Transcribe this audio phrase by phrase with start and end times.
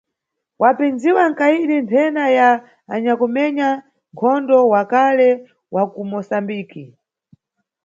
[0.61, 2.49] Wapindziwa nkayidi nthena ya
[2.93, 3.67] anyakumenya
[4.13, 5.29] nkhondo wa kale
[5.75, 6.83] wa ku Musambiki.